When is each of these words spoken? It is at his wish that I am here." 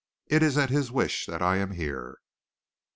It 0.25 0.41
is 0.41 0.57
at 0.57 0.71
his 0.71 0.91
wish 0.91 1.27
that 1.27 1.43
I 1.43 1.57
am 1.57 1.73
here." 1.73 2.17